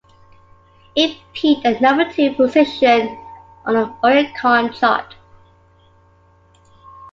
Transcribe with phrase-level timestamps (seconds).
[0.95, 3.07] It peaked at the number-two position
[3.67, 5.13] on the Oricon chart.